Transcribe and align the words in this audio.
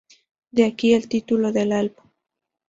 De 0.49 0.65
aquí, 0.65 0.95
el 0.95 1.07
título 1.07 1.51
del 1.51 1.71
álbum. 1.71 2.05